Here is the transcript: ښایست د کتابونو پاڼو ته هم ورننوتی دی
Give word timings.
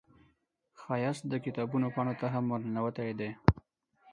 ښایست 0.79 1.23
د 1.29 1.33
کتابونو 1.45 1.87
پاڼو 1.95 2.13
ته 2.21 2.27
هم 2.33 2.45
ورننوتی 2.53 3.11
دی 3.19 3.29